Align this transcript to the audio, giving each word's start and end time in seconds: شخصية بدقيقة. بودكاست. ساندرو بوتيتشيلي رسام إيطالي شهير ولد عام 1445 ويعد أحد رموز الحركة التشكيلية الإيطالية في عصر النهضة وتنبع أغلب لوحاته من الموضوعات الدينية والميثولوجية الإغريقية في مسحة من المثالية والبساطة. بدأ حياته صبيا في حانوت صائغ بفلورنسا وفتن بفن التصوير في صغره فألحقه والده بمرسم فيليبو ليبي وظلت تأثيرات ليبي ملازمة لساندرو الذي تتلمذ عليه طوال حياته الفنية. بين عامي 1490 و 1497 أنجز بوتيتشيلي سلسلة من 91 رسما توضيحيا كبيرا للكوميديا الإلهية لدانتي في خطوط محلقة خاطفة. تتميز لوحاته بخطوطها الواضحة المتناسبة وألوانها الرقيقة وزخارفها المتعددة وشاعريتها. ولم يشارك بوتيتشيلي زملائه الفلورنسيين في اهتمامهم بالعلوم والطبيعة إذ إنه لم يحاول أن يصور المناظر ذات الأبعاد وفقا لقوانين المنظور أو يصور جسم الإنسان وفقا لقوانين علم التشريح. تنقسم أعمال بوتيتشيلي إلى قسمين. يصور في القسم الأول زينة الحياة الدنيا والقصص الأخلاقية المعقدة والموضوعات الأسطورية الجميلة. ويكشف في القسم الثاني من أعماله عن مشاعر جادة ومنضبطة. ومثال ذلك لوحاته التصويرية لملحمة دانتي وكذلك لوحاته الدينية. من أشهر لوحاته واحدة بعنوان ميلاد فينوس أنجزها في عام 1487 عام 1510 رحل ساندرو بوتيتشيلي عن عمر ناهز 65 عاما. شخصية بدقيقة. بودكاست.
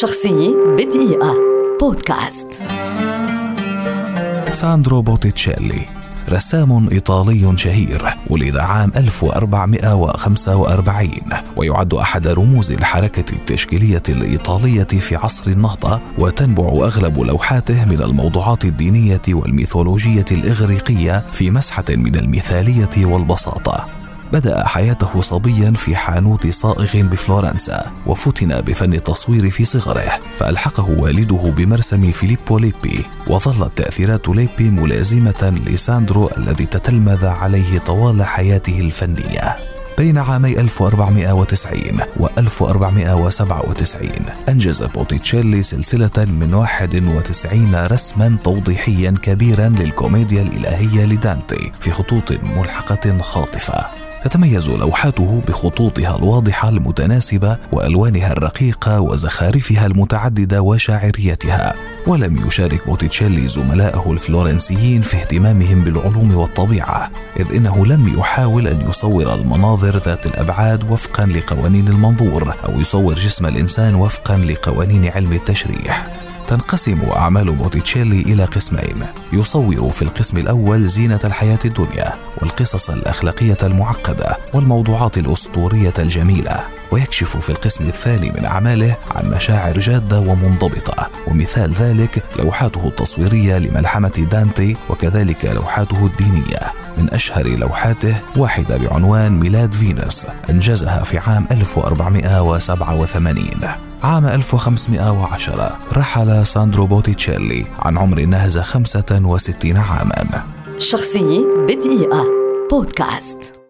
شخصية 0.00 0.56
بدقيقة. 0.78 1.34
بودكاست. 1.80 2.48
ساندرو 4.52 5.02
بوتيتشيلي 5.02 5.82
رسام 6.28 6.88
إيطالي 6.88 7.58
شهير 7.58 8.16
ولد 8.30 8.56
عام 8.56 8.92
1445 8.96 11.10
ويعد 11.56 11.94
أحد 11.94 12.26
رموز 12.26 12.70
الحركة 12.70 13.32
التشكيلية 13.32 14.02
الإيطالية 14.08 14.84
في 14.84 15.16
عصر 15.16 15.50
النهضة 15.50 16.00
وتنبع 16.18 16.68
أغلب 16.68 17.18
لوحاته 17.18 17.84
من 17.84 18.02
الموضوعات 18.02 18.64
الدينية 18.64 19.22
والميثولوجية 19.28 20.24
الإغريقية 20.32 21.24
في 21.32 21.50
مسحة 21.50 21.84
من 21.88 22.16
المثالية 22.16 23.06
والبساطة. 23.06 24.01
بدأ 24.32 24.66
حياته 24.66 25.20
صبيا 25.20 25.70
في 25.70 25.96
حانوت 25.96 26.46
صائغ 26.46 27.02
بفلورنسا 27.02 27.90
وفتن 28.06 28.60
بفن 28.60 28.94
التصوير 28.94 29.50
في 29.50 29.64
صغره 29.64 30.18
فألحقه 30.36 30.90
والده 30.90 31.52
بمرسم 31.56 32.10
فيليبو 32.10 32.58
ليبي 32.58 33.04
وظلت 33.26 33.78
تأثيرات 33.78 34.28
ليبي 34.28 34.70
ملازمة 34.70 35.62
لساندرو 35.66 36.30
الذي 36.36 36.66
تتلمذ 36.66 37.26
عليه 37.26 37.78
طوال 37.78 38.22
حياته 38.22 38.80
الفنية. 38.80 39.56
بين 39.98 40.18
عامي 40.18 40.60
1490 40.60 42.00
و 42.16 42.26
1497 42.38 44.10
أنجز 44.48 44.82
بوتيتشيلي 44.82 45.62
سلسلة 45.62 46.24
من 46.24 46.54
91 46.54 47.86
رسما 47.86 48.36
توضيحيا 48.44 49.14
كبيرا 49.22 49.68
للكوميديا 49.68 50.42
الإلهية 50.42 51.04
لدانتي 51.04 51.72
في 51.80 51.90
خطوط 51.90 52.32
محلقة 52.32 53.18
خاطفة. 53.18 54.01
تتميز 54.24 54.70
لوحاته 54.70 55.42
بخطوطها 55.48 56.16
الواضحة 56.16 56.68
المتناسبة 56.68 57.58
وألوانها 57.72 58.32
الرقيقة 58.32 59.00
وزخارفها 59.00 59.86
المتعددة 59.86 60.62
وشاعريتها. 60.62 61.74
ولم 62.06 62.46
يشارك 62.46 62.86
بوتيتشيلي 62.86 63.48
زملائه 63.48 64.12
الفلورنسيين 64.12 65.02
في 65.02 65.16
اهتمامهم 65.16 65.84
بالعلوم 65.84 66.34
والطبيعة 66.34 67.10
إذ 67.40 67.56
إنه 67.56 67.86
لم 67.86 68.18
يحاول 68.18 68.66
أن 68.68 68.80
يصور 68.90 69.34
المناظر 69.34 69.96
ذات 69.96 70.26
الأبعاد 70.26 70.90
وفقا 70.90 71.26
لقوانين 71.26 71.88
المنظور 71.88 72.54
أو 72.64 72.80
يصور 72.80 73.14
جسم 73.14 73.46
الإنسان 73.46 73.94
وفقا 73.94 74.36
لقوانين 74.36 75.08
علم 75.08 75.32
التشريح. 75.32 76.21
تنقسم 76.52 77.00
أعمال 77.16 77.54
بوتيتشيلي 77.54 78.20
إلى 78.20 78.44
قسمين. 78.44 79.06
يصور 79.32 79.90
في 79.90 80.02
القسم 80.02 80.36
الأول 80.38 80.84
زينة 80.84 81.20
الحياة 81.24 81.58
الدنيا 81.64 82.12
والقصص 82.36 82.90
الأخلاقية 82.90 83.56
المعقدة 83.62 84.36
والموضوعات 84.54 85.18
الأسطورية 85.18 85.92
الجميلة. 85.98 86.60
ويكشف 86.90 87.36
في 87.36 87.50
القسم 87.50 87.84
الثاني 87.84 88.30
من 88.30 88.44
أعماله 88.44 88.96
عن 89.14 89.30
مشاعر 89.30 89.78
جادة 89.78 90.20
ومنضبطة. 90.20 91.06
ومثال 91.26 91.72
ذلك 91.72 92.22
لوحاته 92.38 92.88
التصويرية 92.88 93.58
لملحمة 93.58 94.26
دانتي 94.30 94.76
وكذلك 94.88 95.44
لوحاته 95.44 96.06
الدينية. 96.06 96.81
من 96.98 97.10
أشهر 97.10 97.48
لوحاته 97.48 98.16
واحدة 98.36 98.76
بعنوان 98.76 99.40
ميلاد 99.40 99.74
فينوس 99.74 100.26
أنجزها 100.50 101.02
في 101.02 101.18
عام 101.18 101.46
1487 101.50 103.50
عام 104.02 104.26
1510 104.26 105.78
رحل 105.92 106.46
ساندرو 106.46 106.86
بوتيتشيلي 106.86 107.64
عن 107.78 107.98
عمر 107.98 108.20
ناهز 108.20 108.58
65 108.58 109.76
عاما. 109.76 110.42
شخصية 110.78 111.46
بدقيقة. 111.68 112.24
بودكاست. 112.70 113.61